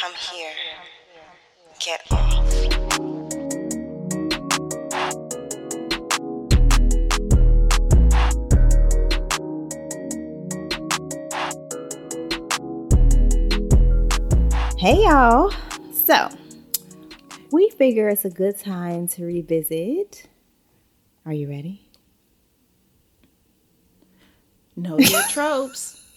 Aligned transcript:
Come 0.00 0.12
here. 0.30 0.52
Get 1.80 2.00
off. 2.12 2.54
Hey 14.78 15.02
y'all. 15.02 15.50
So, 15.92 16.28
we 17.50 17.68
figure 17.70 18.08
it's 18.08 18.24
a 18.24 18.30
good 18.30 18.56
time 18.56 19.08
to 19.08 19.24
revisit. 19.24 20.28
Are 21.26 21.32
you 21.32 21.48
ready? 21.48 21.90
Know 24.76 24.96
your 24.96 25.22
tropes 25.30 26.07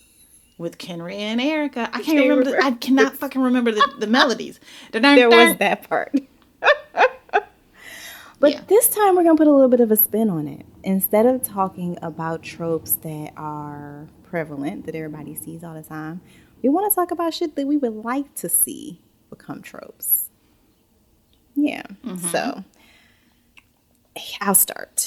with 0.61 0.77
Kenrya 0.77 1.13
and 1.15 1.41
Erica. 1.41 1.89
I 1.91 2.01
can't, 2.01 2.05
can't 2.05 2.29
remember. 2.29 2.51
The, 2.51 2.63
I 2.63 2.71
cannot 2.71 3.15
fucking 3.17 3.41
remember 3.41 3.71
the, 3.71 3.93
the 3.99 4.07
melodies. 4.07 4.59
There 4.91 5.29
was 5.29 5.57
that 5.57 5.89
part. 5.89 6.13
but 8.39 8.51
Yeah. 8.51 8.61
this 8.67 8.89
time 8.89 9.15
we're 9.15 9.23
going 9.23 9.35
to 9.35 9.41
put 9.41 9.47
a 9.47 9.51
little 9.51 9.69
bit 9.69 9.79
of 9.81 9.91
a 9.91 9.95
spin 9.97 10.29
on 10.29 10.47
it. 10.47 10.65
Instead 10.83 11.25
of 11.25 11.43
talking 11.43 11.97
about 12.01 12.43
tropes 12.43 12.93
that 12.95 13.33
are 13.35 14.07
prevalent, 14.23 14.85
that 14.85 14.95
everybody 14.95 15.35
sees 15.35 15.63
all 15.63 15.73
the 15.73 15.83
time, 15.83 16.21
we 16.61 16.69
want 16.69 16.89
to 16.91 16.95
talk 16.95 17.11
about 17.11 17.33
shit 17.33 17.55
that 17.55 17.67
we 17.67 17.77
would 17.77 18.03
like 18.05 18.33
to 18.35 18.47
see 18.49 19.01
become 19.29 19.61
tropes. 19.61 20.29
Yeah. 21.55 21.83
Mm-hmm. 22.05 22.27
So, 22.27 22.63
I'll 24.41 24.55
start. 24.55 25.00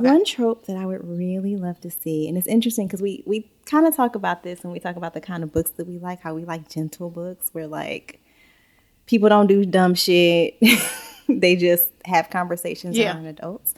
One 0.00 0.24
trope 0.24 0.66
that 0.66 0.76
I 0.76 0.86
would 0.86 1.06
really 1.06 1.56
love 1.56 1.80
to 1.80 1.90
see, 1.90 2.28
and 2.28 2.36
it's 2.38 2.46
interesting 2.46 2.86
because 2.86 3.02
we 3.02 3.22
we 3.26 3.50
kind 3.66 3.86
of 3.86 3.94
talk 3.96 4.14
about 4.14 4.42
this 4.42 4.62
and 4.64 4.72
we 4.72 4.78
talk 4.80 4.96
about 4.96 5.14
the 5.14 5.20
kind 5.20 5.42
of 5.42 5.52
books 5.52 5.70
that 5.72 5.86
we 5.86 5.98
like, 5.98 6.20
how 6.20 6.34
we 6.34 6.44
like 6.44 6.68
gentle 6.68 7.10
books, 7.10 7.48
where 7.52 7.66
like 7.66 8.20
people 9.06 9.28
don't 9.28 9.46
do 9.46 9.64
dumb 9.64 9.94
shit, 9.94 10.56
they 11.28 11.56
just 11.56 11.90
have 12.04 12.30
conversations 12.30 12.96
Yeah. 12.96 13.14
around 13.14 13.26
adults. 13.26 13.74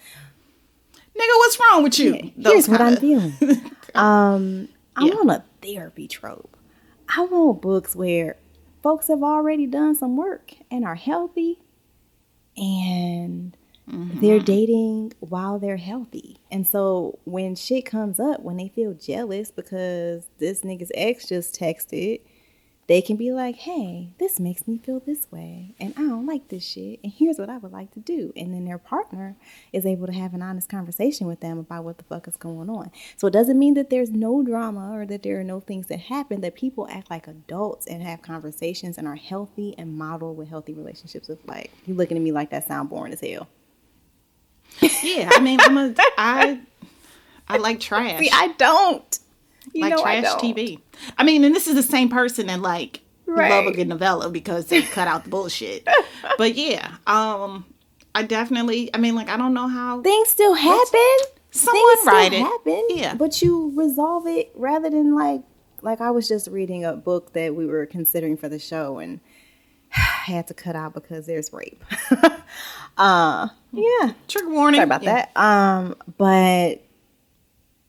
Nigga, 0.95 1.37
what's 1.39 1.59
wrong 1.61 1.83
with 1.85 1.99
you? 1.99 2.33
Here's 2.37 2.69
what 2.69 2.81
I'm 2.81 2.97
kinda- 2.97 3.01
feeling. 3.01 3.71
um, 3.95 4.69
I 4.97 5.07
Yeah. 5.07 5.15
want 5.15 5.31
a 5.31 5.45
therapy 5.63 6.09
trope. 6.09 6.57
I 7.09 7.23
want 7.25 7.61
books 7.63 7.95
where 7.95 8.37
folks 8.83 9.09
have 9.09 9.23
already 9.23 9.67
done 9.67 9.95
some 9.95 10.17
work 10.17 10.55
and 10.71 10.85
are 10.85 10.95
healthy 10.97 11.61
and 12.57 12.94
they're 14.25 14.37
Mm-hmm. 14.39 14.45
dating 14.45 15.13
while 15.21 15.59
they're 15.59 15.77
healthy. 15.77 16.39
And 16.51 16.67
so 16.67 17.19
when 17.25 17.55
shit 17.55 17.87
comes 17.87 18.19
up, 18.19 18.41
when 18.41 18.57
they 18.57 18.69
feel 18.69 18.95
jealous 18.95 19.51
because 19.51 20.27
this 20.39 20.63
nigga's 20.63 20.91
ex 20.95 21.29
just 21.29 21.59
texted, 21.59 22.21
they 22.87 23.01
can 23.01 23.17
be 23.17 23.33
like, 23.33 23.57
hey, 23.57 24.11
this 24.19 24.39
makes 24.39 24.69
me 24.69 24.77
feel 24.77 25.01
this 25.01 25.27
way. 25.33 25.75
And 25.81 25.95
I 25.97 26.03
don't 26.03 26.27
like 26.27 26.49
this 26.49 26.63
shit. 26.63 27.01
And 27.03 27.11
here's 27.11 27.39
what 27.39 27.49
I 27.49 27.57
would 27.57 27.73
like 27.73 27.93
to 27.95 28.01
do. 28.01 28.31
And 28.37 28.53
then 28.53 28.67
their 28.67 28.77
partner 28.77 29.37
is 29.73 29.87
able 29.87 30.07
to 30.07 30.13
have 30.13 30.35
an 30.35 30.43
honest 30.43 30.69
conversation 30.69 31.27
with 31.27 31.41
them 31.41 31.59
about 31.59 31.85
what 31.85 31.97
the 31.97 32.05
fuck 32.05 32.29
is 32.29 32.37
going 32.37 32.69
on. 32.69 32.91
So 33.17 33.27
it 33.27 33.33
doesn't 33.33 33.59
mean 33.59 33.73
that 33.75 33.89
there's 33.89 34.11
no 34.11 34.43
drama 34.43 34.93
or 34.99 35.07
that 35.07 35.23
there 35.23 35.41
are 35.41 35.45
no 35.45 35.61
things 35.61 35.87
that 35.87 35.99
happen, 36.01 36.43
that 36.43 36.57
people 36.57 36.87
act 36.91 37.09
like 37.09 37.27
adults 37.27 37.87
and 37.87 38.03
have 38.03 38.21
conversations 38.21 38.99
and 38.99 39.09
are 39.09 39.17
healthy 39.17 39.75
and 39.79 39.97
model 39.97 40.35
with 40.35 40.49
healthy 40.51 40.75
relationships 40.75 41.27
with 41.27 41.43
like, 41.47 41.71
you 41.87 41.95
looking 41.95 42.19
at 42.19 42.23
me 42.23 42.33
like 42.33 42.51
that 42.51 42.69
sound 42.69 42.91
boring 42.91 43.15
as 43.15 43.21
hell. 43.23 43.49
Yeah, 44.81 45.31
I 45.33 45.41
mean, 45.41 45.61
I'm 45.61 45.77
a. 45.79 45.95
I 46.19 46.61
I 47.49 47.59
like 47.59 47.81
trash. 47.81 48.19
See, 48.19 48.31
I 48.33 48.49
don't. 48.59 49.19
You 49.73 49.83
like 49.83 49.95
I 49.95 50.03
trash 50.03 50.25
don't. 50.25 50.57
TV. 50.57 50.81
I 51.19 51.25
mean, 51.25 51.45
and 51.45 51.55
this 51.55 51.67
is 51.67 51.75
the 51.75 51.83
same 51.83 52.09
person 52.09 52.47
that 52.47 52.61
like 52.61 53.01
love 53.27 53.67
a 53.67 53.73
good 53.73 53.89
novella 53.89 54.31
because 54.31 54.67
they 54.67 54.83
cut 54.83 55.09
out 55.09 55.25
the 55.25 55.31
bullshit. 55.31 55.87
but 56.39 56.55
yeah, 56.55 56.97
um, 57.07 57.65
I 58.15 58.23
definitely. 58.23 58.91
I 58.95 58.99
mean, 58.99 59.15
like 59.15 59.29
I 59.29 59.37
don't 59.37 59.55
know 59.55 59.69
how. 59.69 60.03
Things 60.03 60.29
still 60.29 60.55
happen. 60.55 61.01
Someone 61.51 61.83
Things 61.83 62.01
still 62.01 62.13
write 62.13 62.33
it. 62.33 62.41
happen. 62.41 62.87
Yeah. 62.91 63.15
But 63.15 63.41
you 63.41 63.73
resolve 63.77 64.27
it 64.27 64.51
rather 64.55 64.91
than 64.91 65.15
like 65.15 65.43
like 65.83 66.01
I 66.01 66.11
was 66.11 66.29
just 66.29 66.49
reading 66.49 66.85
a 66.85 66.97
book 66.97 67.33
that 67.35 67.55
we 67.55 67.67
were 67.67 67.87
considering 67.87 68.37
for 68.37 68.49
the 68.49 68.59
show 68.59 68.99
and 68.99 69.21
had 70.25 70.47
to 70.49 70.55
cut 70.55 70.77
out 70.77 70.95
because 70.95 71.27
there's 71.27 71.53
rape. 71.53 71.83
uh 72.99 73.49
yeah. 73.73 74.13
Trigger 74.29 74.51
warning. 74.51 74.79
Sorry 74.79 74.85
about 74.85 75.03
Yeah. 75.03 75.27
that. 75.35 75.37
Um, 75.37 75.97
but 76.17 76.83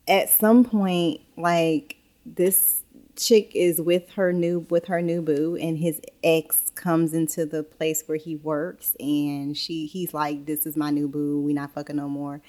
at 0.08 0.30
some 0.30 0.64
point, 0.64 1.20
like 1.36 1.96
this 2.24 2.82
chick 3.16 3.52
is 3.54 3.80
with 3.80 4.10
her 4.12 4.32
new 4.32 4.60
with 4.70 4.86
her 4.86 5.00
new 5.00 5.22
boo, 5.22 5.56
and 5.60 5.78
his 5.78 6.00
ex 6.22 6.70
comes 6.74 7.12
into 7.14 7.46
the 7.46 7.62
place 7.62 8.02
where 8.06 8.18
he 8.18 8.36
works, 8.36 8.96
and 9.00 9.56
she 9.56 9.86
he's 9.86 10.12
like, 10.12 10.46
"This 10.46 10.66
is 10.66 10.76
my 10.76 10.90
new 10.90 11.08
boo. 11.08 11.40
We 11.40 11.52
not 11.52 11.72
fucking 11.72 11.96
no 11.96 12.08
more." 12.08 12.40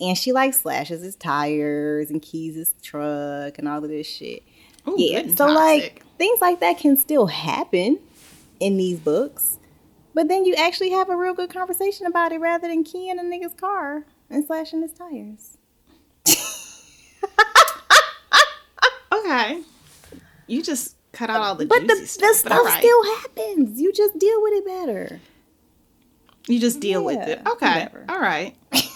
And 0.00 0.16
she 0.16 0.32
like 0.32 0.54
slashes 0.54 1.02
his 1.02 1.16
tires 1.16 2.10
and 2.10 2.20
keys 2.20 2.54
his 2.56 2.74
truck 2.82 3.58
and 3.58 3.68
all 3.68 3.82
of 3.82 3.88
this 3.90 4.06
shit. 4.06 4.42
Ooh, 4.88 4.96
yeah, 4.98 5.32
so 5.34 5.46
like 5.46 6.02
things 6.18 6.40
like 6.40 6.60
that 6.60 6.78
can 6.78 6.96
still 6.96 7.26
happen 7.26 7.98
in 8.60 8.76
these 8.76 8.98
books. 8.98 9.58
But 10.14 10.28
then 10.28 10.44
you 10.44 10.54
actually 10.54 10.90
have 10.90 11.08
a 11.08 11.16
real 11.16 11.34
good 11.34 11.50
conversation 11.50 12.06
about 12.06 12.32
it 12.32 12.40
rather 12.40 12.68
than 12.68 12.84
keying 12.84 13.18
a 13.18 13.22
nigga's 13.22 13.54
car 13.54 14.04
and 14.28 14.44
slashing 14.44 14.82
his 14.82 14.92
tires. 14.92 15.56
Okay. 19.12 19.62
You 20.46 20.62
just 20.62 20.96
cut 21.12 21.30
out 21.30 21.40
all 21.42 21.54
the 21.54 21.66
But 21.66 21.82
the, 21.82 21.88
juicy 21.88 22.00
the 22.20 22.34
stuff. 22.34 22.42
but 22.44 22.62
stuff 22.64 22.78
still 22.78 23.04
happens. 23.16 23.80
You 23.80 23.92
just 23.92 24.18
deal 24.18 24.42
with 24.42 24.52
it 24.54 24.66
better. 24.66 25.20
You 26.48 26.58
just 26.58 26.80
deal 26.80 27.04
with 27.04 27.18
it. 27.28 27.40
Okay. 27.46 27.66
whatever. 27.84 28.04
All 28.08 28.18
right. 28.18 28.56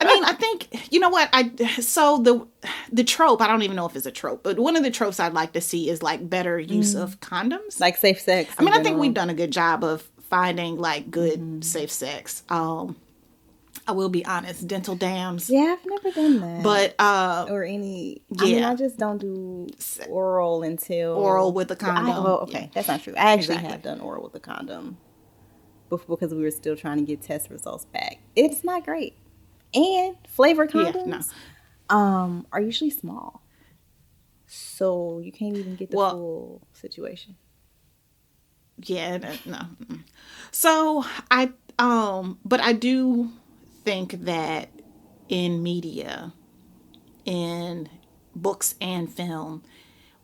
I 0.00 0.04
mean, 0.04 0.24
I 0.24 0.32
think 0.32 0.92
you 0.92 0.98
know 1.00 1.08
what 1.10 1.28
I 1.32 1.50
so 1.80 2.18
the 2.18 2.46
the 2.92 3.04
trope. 3.04 3.40
I 3.40 3.46
don't 3.46 3.62
even 3.62 3.76
know 3.76 3.86
if 3.86 3.94
it's 3.96 4.06
a 4.06 4.10
trope, 4.10 4.42
but 4.42 4.58
one 4.58 4.76
of 4.76 4.82
the 4.82 4.90
tropes 4.90 5.20
I'd 5.20 5.32
like 5.34 5.52
to 5.52 5.60
see 5.60 5.88
is 5.88 6.02
like 6.02 6.28
better 6.28 6.58
use 6.58 6.94
of 6.94 7.20
condoms. 7.20 7.76
Mm. 7.76 7.80
Like 7.80 7.96
safe 7.96 8.20
sex. 8.20 8.54
I 8.58 8.62
mean, 8.64 8.74
I 8.74 8.82
think 8.82 8.98
we've 8.98 9.14
done 9.14 9.30
a 9.30 9.34
good 9.34 9.52
job 9.52 9.84
of 9.84 10.02
finding 10.28 10.76
like 10.78 11.10
good 11.10 11.38
Mm-hmm. 11.40 11.60
safe 11.60 11.90
sex. 11.92 12.42
Um, 12.48 12.96
I 13.86 13.92
will 13.92 14.08
be 14.08 14.24
honest, 14.24 14.66
dental 14.68 14.94
dams, 14.94 15.50
Yeah, 15.50 15.76
I've 15.78 15.84
never 15.86 16.10
done 16.12 16.40
that. 16.40 16.62
but 16.62 16.94
uh, 17.00 17.46
or 17.48 17.64
any. 17.64 18.22
I 18.38 18.44
mean, 18.44 18.58
Yeah. 18.58 18.70
I 18.70 18.74
just 18.76 18.96
don't 18.98 19.18
do 19.18 19.66
oral 20.08 20.62
until 20.62 21.14
Oral 21.14 21.52
with 21.52 21.70
a 21.70 21.74
I- 21.74 21.76
condom. 21.78 22.22
well, 22.24 22.38
okay, 22.40 22.70
that's 22.74 22.86
not 22.88 23.02
true. 23.02 23.14
I 23.16 23.32
actually 23.32 23.54
Exactly. 23.56 23.70
have 23.70 23.82
done 23.82 24.00
oral 24.00 24.22
with 24.24 24.34
a 24.34 24.40
condom 24.40 24.98
before 25.88 26.16
because 26.16 26.32
we 26.34 26.42
were 26.42 26.50
still 26.50 26.76
trying 26.76 26.98
to 26.98 27.04
get 27.04 27.22
test 27.22 27.50
results 27.50 27.84
back. 27.86 28.18
It's 28.36 28.62
not 28.62 28.84
great, 28.84 29.16
and 29.74 30.16
flavor 30.28 30.64
Yeah, 30.64 30.92
condoms 30.92 31.30
no. 31.90 31.96
um 31.96 32.46
are 32.52 32.60
usually 32.60 32.90
small, 32.90 33.42
so 34.46 35.18
you 35.20 35.32
can't 35.32 35.56
even 35.56 35.76
get 35.76 35.90
the 35.90 35.96
Well- 35.96 36.10
full 36.12 36.62
situation. 36.72 37.36
yeah, 38.84 39.18
no, 39.18 39.30
no. 39.46 39.60
So 40.50 41.04
I 41.30 41.50
um, 41.78 42.38
but 42.44 42.60
I 42.60 42.72
do 42.72 43.30
think 43.84 44.24
that 44.24 44.68
in 45.28 45.62
media, 45.62 46.32
in 47.24 47.88
books 48.36 48.74
and 48.80 49.10
film, 49.12 49.62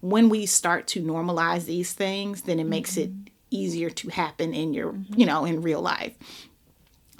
when 0.00 0.28
we 0.28 0.44
start 0.46 0.86
to 0.88 1.02
normalize 1.02 1.64
these 1.64 1.92
things, 1.92 2.42
then 2.42 2.58
it 2.60 2.64
makes 2.66 2.96
it 2.96 3.10
easier 3.50 3.88
to 3.90 4.08
happen 4.10 4.52
in 4.52 4.74
your, 4.74 4.94
you 5.16 5.24
know, 5.24 5.44
in 5.46 5.62
real 5.62 5.80
life. 5.80 6.14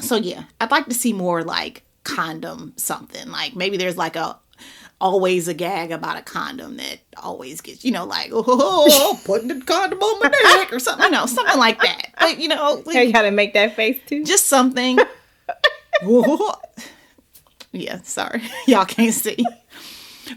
So 0.01 0.17
yeah, 0.17 0.45
I'd 0.61 0.71
like 0.71 0.87
to 0.89 0.95
see 0.95 1.13
more 1.13 1.43
like 1.43 1.83
condom 2.09 2.73
something. 2.77 3.29
Like 3.31 3.55
maybe 3.55 3.77
there's 3.77 3.97
like 3.97 4.17
a 4.17 4.39
always 5.01 5.47
a 5.47 5.55
gag 5.55 5.93
about 5.93 6.19
a 6.19 6.23
condom 6.23 6.77
that 6.79 6.99
always 7.23 7.61
gets, 7.61 7.85
you 7.85 7.93
know, 7.93 8.05
like 8.05 8.31
oh, 8.33 9.21
putting 9.25 9.49
the 9.49 9.61
condom 9.65 9.99
on 10.01 10.21
my 10.21 10.57
neck 10.57 10.73
or 10.73 10.79
something, 10.79 11.05
you 11.05 11.11
know, 11.13 11.27
something 11.27 11.59
like 11.59 11.81
that. 11.81 12.09
But 12.19 12.39
you 12.39 12.49
know, 12.49 12.83
like, 12.87 13.07
You 13.07 13.13
gotta 13.13 13.31
make 13.31 13.53
that 13.55 13.77
face 13.77 14.01
too. 14.07 14.25
just 14.25 14.47
something. 14.47 14.99
yeah, 17.73 18.01
sorry, 18.03 18.43
y'all 18.67 18.85
can't 18.87 19.15
see. 19.15 19.37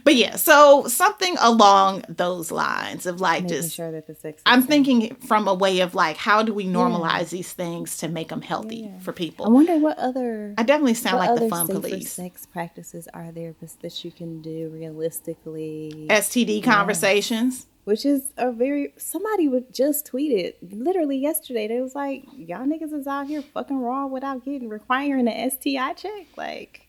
But 0.04 0.16
yeah, 0.16 0.36
so 0.36 0.88
something 0.88 1.36
along 1.40 2.06
those 2.10 2.52
lines 2.52 3.06
of 3.06 3.22
like 3.22 3.44
Making 3.44 3.58
just 3.58 3.76
sure 3.76 3.92
that 3.92 4.08
the. 4.08 4.34
I'm 4.46 4.64
thinking 4.64 5.16
from 5.16 5.48
a 5.48 5.54
way 5.54 5.80
of 5.80 5.96
like, 5.96 6.18
how 6.18 6.44
do 6.44 6.54
we 6.54 6.66
normalize 6.66 7.30
these 7.30 7.54
things 7.54 7.98
to 7.98 8.08
make 8.08 8.30
them 8.30 8.42
healthy 8.42 8.92
for 9.02 9.14
people. 9.14 9.46
I 9.46 9.50
wonder 9.50 9.78
what 9.78 9.98
other 9.98 10.54
I 10.58 10.64
definitely 10.64 10.94
sound 10.96 11.18
like 11.18 11.40
the 11.40 11.50
fun 11.50 11.68
police. 11.68 12.12
sex 12.12 12.46
practices 12.46 13.08
are 13.14 13.32
there 13.32 13.56
that 13.82 14.04
you 14.04 14.12
can 14.12 14.42
do 14.42 14.70
realistically? 14.70 16.08
STD 16.10 16.64
conversations. 16.64 17.68
Which 17.84 18.06
is 18.06 18.32
a 18.38 18.52
very 18.52 18.94
somebody 18.98 19.48
would 19.48 19.74
just 19.74 20.06
tweet 20.06 20.32
it 20.32 20.58
literally 20.72 21.18
yesterday. 21.18 21.68
They 21.68 21.82
was 21.82 21.96
like, 21.96 22.26
"Y'all 22.36 22.66
niggas 22.66 22.94
is 22.94 23.08
out 23.08 23.26
here 23.26 23.42
fucking 23.42 23.80
raw 23.80 24.06
without 24.06 24.46
getting 24.46 24.70
requiring 24.70 25.28
an 25.28 25.50
STI 25.50 25.94
check." 25.94 26.28
Like, 26.38 26.88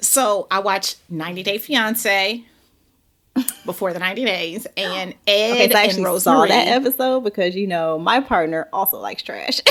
So 0.00 0.46
I 0.50 0.60
watched 0.60 0.96
90 1.08 1.42
Day 1.42 1.58
Fiance. 1.58 2.44
before 3.64 3.92
the 3.92 3.98
90 4.00 4.24
days, 4.24 4.66
and 4.76 5.14
Ed 5.26 5.52
Okay, 5.52 5.70
so 5.70 5.78
I 5.78 5.82
and 5.84 6.04
Rose 6.04 6.22
saw 6.24 6.44
that 6.46 6.68
episode 6.68 7.20
because 7.20 7.54
you 7.54 7.66
know 7.68 7.98
my 7.98 8.20
partner 8.20 8.68
also 8.72 8.98
likes 8.98 9.22
trash. 9.22 9.60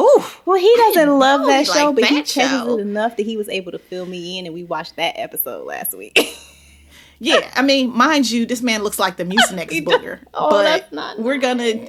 Ooh, 0.00 0.22
well, 0.44 0.58
he 0.58 0.72
doesn't 0.76 1.18
love 1.18 1.46
that 1.46 1.66
show, 1.66 1.86
like 1.86 1.94
but 1.96 2.04
he 2.04 2.16
that 2.16 2.26
chases 2.26 2.50
show. 2.50 2.78
it 2.78 2.82
enough 2.82 3.16
that 3.16 3.26
he 3.26 3.36
was 3.36 3.48
able 3.48 3.72
to 3.72 3.78
fill 3.78 4.06
me 4.06 4.38
in, 4.38 4.46
and 4.46 4.54
we 4.54 4.62
watched 4.62 4.94
that 4.96 5.18
episode 5.18 5.66
last 5.66 5.92
week. 5.96 6.16
yeah. 7.18 7.50
I 7.56 7.62
mean, 7.62 7.96
mind 7.96 8.30
you, 8.30 8.46
this 8.46 8.62
man 8.62 8.84
looks 8.84 8.98
like 9.00 9.16
the 9.16 9.24
Mucinex 9.24 9.70
He 9.70 9.82
booger, 9.82 10.20
Oh, 10.34 10.50
but 10.50 10.62
that's 10.62 10.92
not 10.92 11.18
we're 11.18 11.38
gonna. 11.38 11.88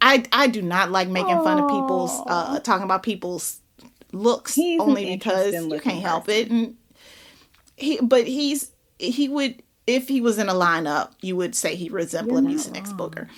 I 0.00 0.24
I 0.32 0.46
do 0.46 0.62
not 0.62 0.90
like 0.90 1.08
making 1.08 1.36
fun 1.42 1.58
of 1.58 1.68
people's 1.68 2.18
uh 2.26 2.60
talking 2.60 2.84
about 2.84 3.02
people's 3.02 3.60
looks 4.14 4.54
He's 4.54 4.80
only 4.80 5.16
because 5.16 5.52
you 5.52 5.80
can't 5.80 6.00
help 6.00 6.28
it. 6.28 6.50
And 6.50 6.76
he 7.76 7.98
but 8.00 8.26
he's 8.26 8.70
he 8.98 9.28
would 9.28 9.62
if 9.86 10.08
he 10.08 10.20
was 10.20 10.38
in 10.38 10.48
a 10.48 10.54
lineup 10.54 11.12
you 11.20 11.36
would 11.36 11.54
say 11.54 11.74
he 11.74 11.88
resembled 11.88 12.38
a 12.38 12.48
You're 12.48 12.58
not 12.58 12.66
Mucinex 12.66 12.96
booger 12.96 13.28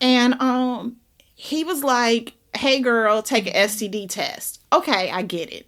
and 0.00 0.34
um 0.40 0.96
he 1.34 1.64
was 1.64 1.82
like 1.82 2.34
hey 2.54 2.80
girl 2.80 3.22
take 3.22 3.46
an 3.46 3.54
STD 3.54 4.08
test. 4.08 4.60
Okay 4.72 5.10
I 5.10 5.22
get 5.22 5.52
it. 5.52 5.66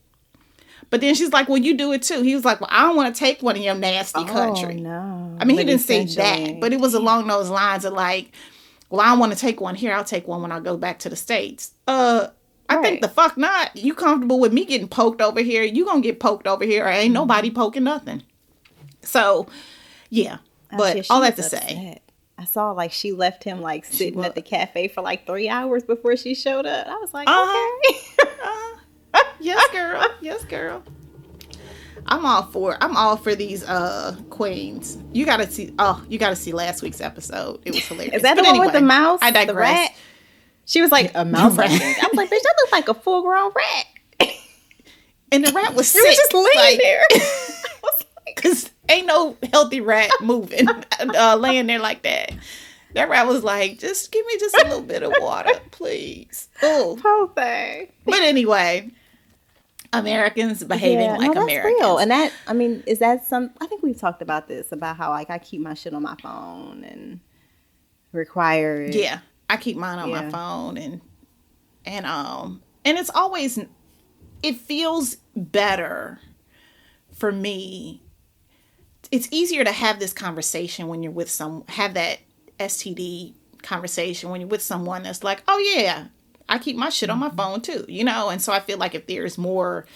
But 0.91 1.01
then 1.01 1.15
she's 1.15 1.33
like 1.33 1.49
well 1.49 1.59
you 1.59 1.77
do 1.77 1.93
it 1.93 2.03
too. 2.03 2.23
He 2.23 2.35
was 2.35 2.45
like 2.45 2.61
well 2.61 2.71
I 2.71 2.83
don't 2.83 2.97
want 2.97 3.15
to 3.15 3.19
take 3.19 3.43
one 3.43 3.57
in 3.57 3.63
your 3.63 3.75
nasty 3.75 4.25
country. 4.25 4.77
Oh, 4.79 4.83
no. 4.83 5.37
I 5.41 5.45
mean, 5.45 5.59
he 5.59 5.65
didn't 5.65 5.81
say 5.81 6.05
that, 6.05 6.61
but 6.61 6.73
it 6.73 6.81
was 6.81 6.95
along 6.95 7.27
those 7.27 7.49
lines 7.51 7.85
of 7.85 7.93
like, 7.93 8.33
well, 8.91 9.01
I 9.01 9.07
don't 9.07 9.19
want 9.19 9.33
to 9.33 9.39
take 9.39 9.61
one 9.61 9.75
here. 9.75 9.93
I'll 9.93 10.05
take 10.05 10.29
one 10.29 10.43
when 10.43 10.53
I 10.53 10.61
go 10.61 10.77
back 10.77 11.01
to 11.01 11.09
the 11.09 11.17
States. 11.17 11.73
Uh, 11.89 12.29
I 12.69 12.81
think 12.83 13.01
the 13.03 13.09
fuck 13.09 13.37
not. 13.37 13.77
You 13.77 13.95
comfortable 13.95 14.41
with 14.41 14.53
me 14.53 14.65
getting 14.65 14.89
poked 14.89 15.21
over 15.21 15.41
here? 15.41 15.63
You 15.63 15.85
gonna 15.85 16.01
get 16.01 16.19
poked 16.21 16.47
over 16.47 16.65
here? 16.65 16.85
Or 16.85 16.89
ain't 16.89 17.05
Mm-hmm. 17.07 17.13
nobody 17.15 17.51
poking 17.51 17.85
nothing. 17.85 18.23
So, 19.03 19.47
yeah. 20.11 20.39
But 20.77 21.07
all 21.11 21.21
that 21.21 21.37
to 21.37 21.43
was 21.43 21.51
say. 21.51 21.99
I 22.37 22.45
saw 22.45 22.73
like 22.73 22.91
she 22.91 23.13
left 23.13 23.45
him 23.45 23.61
like 23.61 23.85
sitting 23.85 24.17
was. 24.17 24.27
at 24.27 24.35
the 24.35 24.43
cafe 24.43 24.89
for 24.89 25.03
like 25.03 25.25
three 25.27 25.49
hours 25.49 25.85
before 25.85 26.17
she 26.17 26.35
showed 26.35 26.67
up. 26.67 26.87
I 26.89 26.97
was 26.97 27.15
like, 27.15 27.29
Uh-huh. 27.29 28.79
okay. 29.15 29.29
yes, 29.41 29.71
girl, 29.71 30.05
yes, 30.21 30.45
girl. 30.45 30.83
I'm 32.07 32.27
all 32.27 32.43
for 32.47 32.77
I'm 32.83 32.97
all 32.97 33.17
for 33.17 33.35
these 33.35 33.63
uh 33.65 34.17
queens. 34.31 34.99
You 35.13 35.25
gotta 35.25 35.49
see 35.51 35.73
oh, 35.79 36.03
you 36.09 36.19
gotta 36.19 36.37
see 36.37 36.53
last 36.53 36.83
week's 36.83 37.01
episode. 37.01 37.61
It 37.65 37.73
was 37.75 37.87
hilarious. 37.87 38.17
Is 38.17 38.23
that 38.23 38.37
But 38.37 38.43
the 38.45 38.51
one 38.51 38.61
with 38.61 38.73
the 38.73 38.81
mouse? 38.83 39.21
I 39.23 39.31
The 39.31 39.47
digress. 39.47 39.71
rat? 39.71 39.91
She 40.67 40.81
was 40.81 40.91
like 40.93 41.11
a 41.15 41.25
mouse. 41.25 41.57
Rat. 41.57 41.71
I 41.73 42.07
was 42.09 42.15
like, 42.17 42.29
bitch, 42.29 42.43
that 42.43 42.55
looks 42.61 42.73
like 42.73 42.89
a 42.89 42.95
full 42.95 43.23
grown 43.23 43.53
rat. 43.55 43.87
And 45.33 45.45
the 45.45 45.53
rat 45.53 45.75
was 45.75 45.91
She 45.91 46.01
was 46.01 46.17
just 46.17 46.33
laying 46.33 46.47
like- 46.55 46.79
there. 46.79 47.03
I 47.11 47.73
was 47.83 48.05
like, 48.65 48.71
ain't 48.89 49.07
no 49.09 49.37
healthy 49.53 49.81
rat 49.81 50.11
moving, 50.21 50.69
uh, 51.01 51.37
laying 51.37 51.67
there 51.67 51.81
like 51.81 52.03
that. 52.03 52.33
That 52.95 53.09
rat 53.09 53.27
was 53.27 53.43
like, 53.43 53.81
just 53.81 54.13
give 54.13 54.25
me 54.27 54.37
just 54.39 54.55
a 54.57 54.63
little 54.69 54.83
bit 54.83 55.03
of 55.03 55.13
water, 55.19 55.51
please. 55.73 56.49
Oh, 56.63 56.97
whole 57.03 57.27
thing. 57.29 57.89
but 58.05 58.21
anyway, 58.21 58.91
Americans 59.93 60.63
behaving 60.63 61.05
Yeah, 61.07 61.17
like 61.17 61.29
no, 61.29 61.35
that's 61.35 61.45
Americans. 61.45 61.81
real. 61.81 61.99
And 61.99 62.11
that, 62.13 62.33
I 62.47 62.53
mean, 62.53 62.85
is 62.87 63.01
that 63.01 63.27
some? 63.27 63.51
I 63.61 63.67
think 63.67 63.83
we've 63.83 63.99
talked 63.99 64.23
about 64.23 64.47
this 64.47 64.71
about 64.71 64.97
how 64.97 65.11
like 65.11 65.31
I 65.31 65.39
keep 65.39 65.61
my 65.61 65.75
shit 65.75 65.95
on 65.95 66.03
my 66.03 66.15
phone 66.23 66.85
and 66.85 67.19
require 68.13 68.83
it. 68.83 68.95
yeah, 68.95 69.21
I 69.51 69.57
keep 69.57 69.77
mine 69.77 69.99
on 69.99 70.11
my 70.11 70.31
phone 70.31 70.77
and 70.79 71.01
and 71.85 72.07
um 72.07 72.63
and 72.85 72.99
it's 72.99 73.11
always 73.11 73.59
it 74.43 74.57
feels 74.57 75.17
better 75.37 76.19
for 77.13 77.31
me. 77.33 78.03
It's 79.11 79.29
easier 79.31 79.65
to 79.65 79.73
have 79.73 79.99
this 79.99 80.13
conversation 80.13 80.89
when 80.89 81.03
you're 81.03 81.13
with 81.13 81.31
some 81.31 81.65
have 81.69 81.95
that 81.95 82.19
STD 82.59 83.35
conversation 83.63 84.31
when 84.31 84.41
you're 84.41 84.49
with 84.49 84.63
someone 84.63 85.03
that's 85.05 85.23
like, 85.25 85.43
"Oh 85.49 85.59
yeah, 85.75 86.07
I 86.49 86.59
keep 86.59 86.77
my 86.77 86.89
shit 86.89 87.11
on 87.11 87.21
Mm-hmm. 87.21 87.37
my 87.37 87.45
phone 87.45 87.61
too." 87.61 87.85
You 87.89 88.05
know, 88.05 88.29
and 88.31 88.41
so 88.43 88.53
I 88.53 88.61
feel 88.61 88.79
like 88.79 88.95
if 88.95 89.07
there's 89.07 89.39
more 89.39 89.87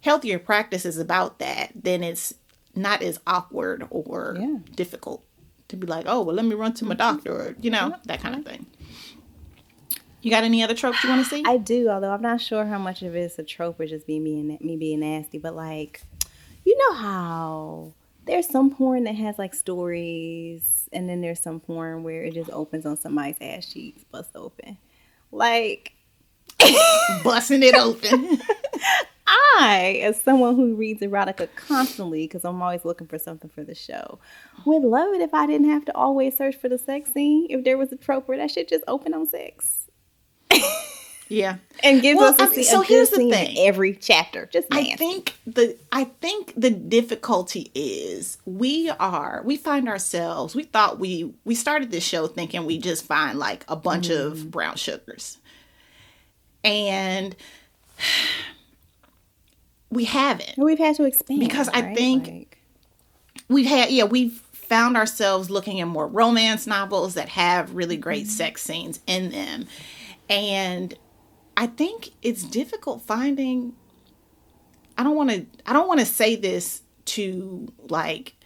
healthier 0.00 0.38
practices 0.38 0.98
about 0.98 1.38
that, 1.40 1.72
then 1.74 2.02
it's 2.04 2.34
not 2.74 3.02
as 3.02 3.18
awkward 3.26 3.86
or 3.90 4.36
Yeah. 4.38 4.46
Mm-hmm. 4.46 4.72
difficult 4.74 5.24
to 5.68 5.76
be 5.76 5.86
like, 5.86 6.04
"Oh, 6.08 6.22
well, 6.22 6.36
let 6.36 6.44
me 6.44 6.54
run 6.54 6.72
to 6.74 6.84
my 6.84 6.94
doctor," 6.94 7.32
or 7.32 7.56
you 7.60 7.70
know, 7.70 7.94
that 8.04 8.20
kind 8.20 8.36
of 8.36 8.44
thing. 8.44 8.66
You 10.20 10.30
got 10.30 10.44
any 10.44 10.62
other 10.62 10.74
tropes 10.74 11.02
you 11.04 11.10
want 11.10 11.24
to 11.24 11.30
see? 11.30 11.42
I 11.46 11.58
do, 11.58 11.88
although 11.88 12.10
I'm 12.10 12.22
not 12.22 12.40
sure 12.40 12.64
how 12.64 12.78
much 12.78 13.02
of 13.02 13.14
it 13.14 13.20
is 13.20 13.38
a 13.38 13.44
trope 13.44 13.78
or 13.78 13.86
just 13.86 14.08
me 14.08 14.18
being 14.18 14.58
me 14.60 14.76
being 14.76 15.00
nasty. 15.00 15.38
But 15.38 15.54
like, 15.54 16.02
you 16.64 16.76
know 16.76 16.94
how 16.94 17.92
there's 18.26 18.48
some 18.48 18.70
porn 18.74 19.04
that 19.04 19.14
has 19.14 19.38
like 19.38 19.54
stories, 19.54 20.88
and 20.92 21.08
then 21.08 21.20
there's 21.20 21.40
some 21.40 21.60
porn 21.60 22.02
where 22.02 22.24
it 22.24 22.34
just 22.34 22.50
opens 22.50 22.84
on 22.84 22.96
somebody's 22.96 23.36
ass 23.40 23.66
cheeks, 23.72 24.02
bust 24.04 24.30
open. 24.34 24.76
Like, 25.30 25.92
Busting 27.24 27.62
it 27.62 27.74
open. 27.74 28.40
I, 29.26 30.00
as 30.04 30.20
someone 30.20 30.56
who 30.56 30.74
reads 30.74 31.02
erotica 31.02 31.48
constantly, 31.54 32.24
because 32.24 32.44
I'm 32.44 32.62
always 32.62 32.84
looking 32.84 33.06
for 33.06 33.18
something 33.18 33.50
for 33.50 33.62
the 33.62 33.74
show, 33.74 34.18
would 34.64 34.82
love 34.82 35.12
it 35.14 35.20
if 35.20 35.34
I 35.34 35.46
didn't 35.46 35.68
have 35.68 35.84
to 35.86 35.96
always 35.96 36.36
search 36.36 36.56
for 36.56 36.68
the 36.68 36.78
sex 36.78 37.12
scene. 37.12 37.46
If 37.50 37.64
there 37.64 37.76
was 37.76 37.92
a 37.92 37.96
trope 37.96 38.28
where 38.28 38.38
that 38.38 38.50
shit 38.50 38.68
just 38.68 38.84
open 38.88 39.14
on 39.14 39.26
sex. 39.26 39.77
Yeah. 41.28 41.56
and 41.82 42.00
gives 42.02 42.18
Well, 42.18 42.32
us 42.34 42.40
I- 42.40 42.52
see 42.52 42.62
so 42.64 42.80
a 42.80 42.84
here's 42.84 43.10
the 43.10 43.28
thing. 43.30 43.56
every 43.58 43.94
chapter. 43.94 44.46
Just 44.46 44.70
nasty. 44.70 44.92
I 44.92 44.96
think 44.96 45.34
the 45.46 45.76
I 45.92 46.04
think 46.04 46.52
the 46.56 46.70
difficulty 46.70 47.70
is 47.74 48.38
we 48.46 48.90
are 48.98 49.42
we 49.44 49.56
find 49.56 49.88
ourselves 49.88 50.54
we 50.54 50.62
thought 50.64 50.98
we 50.98 51.32
we 51.44 51.54
started 51.54 51.90
this 51.90 52.04
show 52.04 52.26
thinking 52.26 52.64
we 52.66 52.78
just 52.78 53.04
find 53.04 53.38
like 53.38 53.64
a 53.68 53.76
bunch 53.76 54.08
Mm. 54.08 54.26
of 54.26 54.50
brown 54.50 54.76
sugars. 54.76 55.38
And 56.64 57.36
we 59.90 60.04
haven't. 60.04 60.54
We've 60.58 60.78
had 60.78 60.96
to 60.96 61.04
expand 61.04 61.40
Because 61.40 61.68
I 61.68 61.80
right? 61.82 61.96
think- 61.96 62.26
Like, 62.26 62.54
We've 63.50 63.66
had 63.66 63.90
yeah, 63.90 64.04
we've 64.04 64.42
found 64.52 64.96
ourselves 64.98 65.48
looking 65.48 65.80
at 65.80 65.88
more 65.88 66.06
romance 66.06 66.66
novels 66.66 67.14
that 67.14 67.30
have 67.30 67.74
really 67.74 67.96
great 67.96 68.24
Mm-hmm. 68.24 68.30
sex 68.30 68.62
scenes 68.62 69.00
in 69.06 69.30
them. 69.30 69.66
And 70.28 70.94
I 71.58 71.66
think 71.66 72.10
it's 72.22 72.44
difficult 72.44 73.02
finding 73.02 73.74
I 74.96 75.02
don't 75.02 75.16
want 75.16 75.30
to 75.30 75.44
I 75.66 75.72
don't 75.72 75.88
want 75.88 75.98
to 75.98 76.06
say 76.06 76.36
this 76.36 76.82
to 77.06 77.72
like 77.88 78.36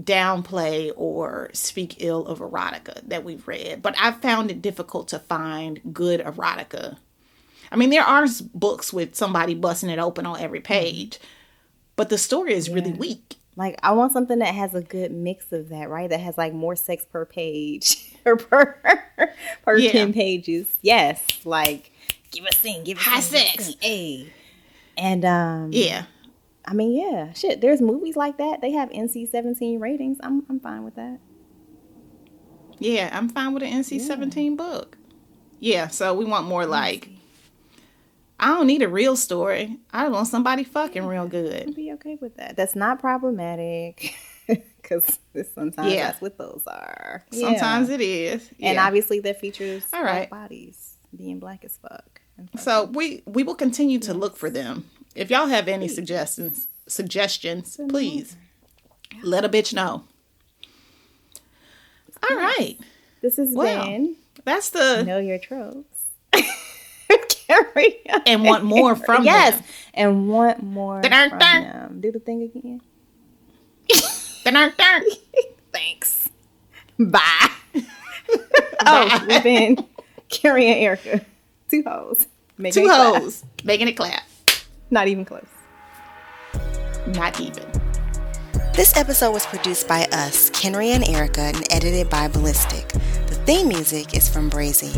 downplay 0.00 0.92
or 0.96 1.50
speak 1.52 1.96
ill 1.98 2.26
of 2.26 2.38
erotica 2.38 3.00
that 3.08 3.24
we've 3.24 3.46
read, 3.48 3.82
but 3.82 3.96
I've 3.98 4.20
found 4.20 4.52
it 4.52 4.62
difficult 4.62 5.08
to 5.08 5.18
find 5.18 5.80
good 5.92 6.20
erotica. 6.20 6.96
I 7.72 7.76
mean, 7.76 7.90
there 7.90 8.04
are 8.04 8.26
books 8.54 8.92
with 8.92 9.16
somebody 9.16 9.54
busting 9.54 9.90
it 9.90 9.98
open 9.98 10.26
on 10.26 10.40
every 10.40 10.60
mm-hmm. 10.60 10.72
page, 10.72 11.18
but 11.96 12.08
the 12.08 12.18
story 12.18 12.54
is 12.54 12.70
really 12.70 12.92
weak. 12.92 13.36
like 13.56 13.80
I 13.82 13.92
want 13.92 14.12
something 14.12 14.38
that 14.38 14.54
has 14.54 14.74
a 14.76 14.80
good 14.80 15.10
mix 15.10 15.50
of 15.50 15.70
that, 15.70 15.90
right? 15.90 16.08
That 16.08 16.20
has 16.20 16.38
like 16.38 16.52
more 16.52 16.76
sex 16.76 17.04
per 17.04 17.24
page 17.24 18.11
or 18.24 18.36
per 18.36 18.76
per 19.64 19.76
Yeah. 19.76 19.92
ten 19.92 20.12
pages. 20.12 20.76
Yes, 20.82 21.24
like 21.44 21.92
give 22.30 22.44
a 22.44 22.54
scene, 22.54 22.84
give 22.84 22.98
a 22.98 23.00
High 23.00 23.18
a 23.18 23.22
sex. 23.22 23.74
Hey, 23.80 24.32
and 24.96 25.24
um, 25.24 25.70
Yeah. 25.72 26.04
I 26.64 26.74
mean, 26.74 26.92
yeah, 26.92 27.32
shit. 27.32 27.60
There's 27.60 27.80
movies 27.80 28.14
like 28.16 28.38
that. 28.38 28.60
They 28.60 28.70
have 28.72 28.88
NC 28.90 29.30
seventeen 29.30 29.80
ratings. 29.80 30.18
I'm 30.22 30.44
I'm 30.48 30.60
fine 30.60 30.84
with 30.84 30.94
that. 30.94 31.18
Yeah, 32.78 33.10
I'm 33.12 33.28
fine 33.28 33.52
with 33.54 33.62
an 33.62 33.70
NC 33.70 34.00
17 34.00 34.56
book. 34.56 34.98
Yeah, 35.60 35.86
so 35.86 36.14
we 36.14 36.24
want 36.24 36.48
more 36.48 36.66
like, 36.66 37.10
I 38.40 38.48
don't 38.48 38.66
need 38.66 38.82
a 38.82 38.88
real 38.88 39.14
story. 39.14 39.78
I 39.92 40.08
want 40.08 40.26
somebody 40.26 40.64
fucking 40.64 41.06
real 41.06 41.28
good. 41.28 41.68
I'd 41.68 41.76
be 41.76 41.92
okay 41.92 42.18
with 42.20 42.36
that. 42.38 42.56
That's 42.56 42.74
not 42.74 42.98
problematic. 42.98 44.14
Because 44.82 45.18
sometimes 45.54 45.92
Yeah. 45.92 46.06
that's 46.08 46.20
what 46.20 46.36
those 46.38 46.62
are. 46.66 47.24
Sometimes 47.30 47.88
Yeah. 47.88 47.94
it 47.94 48.00
is. 48.00 48.48
and 48.60 48.74
Yeah. 48.74 48.86
obviously 48.86 49.20
that 49.20 49.40
features 49.40 49.84
All 49.92 50.02
black 50.02 50.28
bodies 50.30 50.94
being 51.16 51.38
black 51.38 51.64
as 51.64 51.76
fuck. 51.78 52.20
So 52.58 52.84
we 52.86 53.22
we 53.26 53.42
will 53.44 53.54
continue 53.54 53.98
to 54.00 54.12
look 54.12 54.36
for 54.36 54.50
them. 54.50 54.90
If 55.14 55.30
y'all 55.30 55.46
have 55.46 55.68
any 55.68 55.86
suggestions, 55.86 56.66
suggestions, 56.88 57.78
please 57.88 58.36
let 59.22 59.44
a 59.44 59.48
bitch 59.48 59.72
know. 59.72 60.04
All 62.28 62.36
right, 62.36 62.76
this 63.20 63.36
has 63.36 63.50
Well, 63.52 63.84
been 63.86 64.16
that's 64.44 64.70
the 64.70 65.02
know 65.04 65.18
your 65.18 65.38
tropes. 65.38 66.04
Carry 67.46 68.00
on. 68.10 68.22
and 68.26 68.44
want 68.44 68.64
more 68.64 68.96
from 68.96 69.24
yes, 69.24 69.54
them. 69.56 69.64
and 69.94 70.28
want 70.28 70.62
more 70.62 71.02
from 71.02 71.38
them. 71.38 72.00
Do 72.00 72.10
the 72.10 72.18
thing 72.20 72.42
again. 72.42 72.80
Dun, 74.44 74.54
dun. 74.76 75.02
Thanks. 75.72 76.28
Bye. 76.98 77.50
oh, 78.86 79.24
we've 79.28 79.42
been 79.42 79.86
Carrie 80.28 80.66
and 80.68 80.78
Erica, 80.80 81.24
two 81.70 81.82
hoes, 81.86 82.26
making 82.58 82.82
Two 82.84 82.88
it 82.90 82.94
clap. 82.94 83.22
hoes 83.22 83.44
making 83.64 83.88
it 83.88 83.92
clap. 83.96 84.22
Not 84.90 85.08
even 85.08 85.24
close. 85.24 85.46
Not 87.08 87.40
even. 87.40 87.64
This 88.74 88.96
episode 88.96 89.32
was 89.32 89.44
produced 89.46 89.86
by 89.86 90.04
us, 90.12 90.50
Kenrya 90.50 90.94
and 90.94 91.08
Erica, 91.08 91.40
and 91.42 91.64
edited 91.70 92.08
by 92.08 92.28
Ballistic. 92.28 92.88
The 92.88 93.40
theme 93.46 93.68
music 93.68 94.14
is 94.16 94.28
from 94.28 94.50
Brazy. 94.50 94.94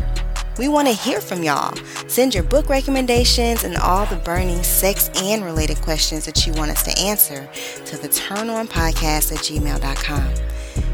We 0.58 0.68
want 0.68 0.88
to 0.88 0.94
hear 0.94 1.20
from 1.20 1.42
y'all. 1.42 1.74
Send 2.06 2.34
your 2.34 2.44
book 2.44 2.68
recommendations 2.68 3.64
and 3.64 3.76
all 3.76 4.06
the 4.06 4.16
burning 4.16 4.62
sex 4.62 5.10
and 5.16 5.44
related 5.44 5.80
questions 5.80 6.26
that 6.26 6.46
you 6.46 6.52
want 6.52 6.70
us 6.70 6.82
to 6.84 6.96
answer 6.98 7.48
to 7.86 7.96
the 7.96 8.08
Turn 8.08 8.50
On 8.50 8.68
Podcast 8.68 9.32
at 9.32 9.38
gmail.com. 9.38 10.34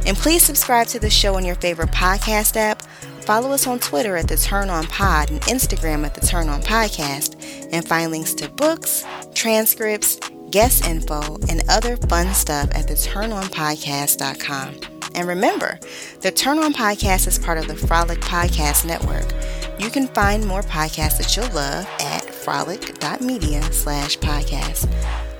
And 0.06 0.16
please 0.16 0.42
subscribe 0.42 0.86
to 0.88 0.98
the 0.98 1.10
show 1.10 1.36
on 1.36 1.44
your 1.44 1.56
favorite 1.56 1.90
podcast 1.90 2.56
app. 2.56 2.82
Follow 3.22 3.52
us 3.52 3.66
on 3.66 3.78
Twitter 3.78 4.16
at 4.16 4.28
the 4.28 4.36
Turn 4.36 4.70
On 4.70 4.86
Pod 4.86 5.30
and 5.30 5.40
Instagram 5.42 6.06
at 6.06 6.14
the 6.14 6.26
Turn 6.26 6.48
On 6.48 6.62
Podcast, 6.62 7.36
and 7.72 7.86
find 7.86 8.10
links 8.10 8.34
to 8.34 8.48
books, 8.48 9.04
transcripts, 9.34 10.18
guest 10.50 10.86
info, 10.86 11.36
and 11.48 11.62
other 11.68 11.96
fun 11.96 12.34
stuff 12.34 12.68
at 12.72 12.88
the 12.88 12.94
turnonpodcast.com. 12.94 14.99
And 15.20 15.28
remember, 15.28 15.78
the 16.22 16.30
Turn 16.30 16.58
On 16.60 16.72
Podcast 16.72 17.26
is 17.26 17.38
part 17.38 17.58
of 17.58 17.68
the 17.68 17.76
Frolic 17.76 18.20
Podcast 18.20 18.86
Network. 18.86 19.30
You 19.78 19.90
can 19.90 20.08
find 20.08 20.46
more 20.46 20.62
podcasts 20.62 21.18
that 21.18 21.36
you'll 21.36 21.54
love 21.54 21.86
at 22.00 22.24
frolic.media 22.24 23.70
slash 23.70 24.16
podcast. 24.16 24.90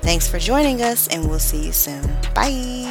Thanks 0.03 0.27
for 0.27 0.37
joining 0.37 0.83
us, 0.83 1.07
and 1.07 1.27
we'll 1.27 1.39
see 1.39 1.65
you 1.65 1.71
soon. 1.71 2.05
Bye. 2.35 2.90